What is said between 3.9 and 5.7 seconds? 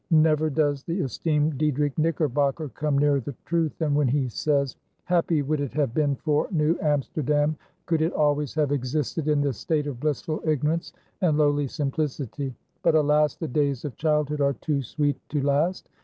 when he says: "Happy would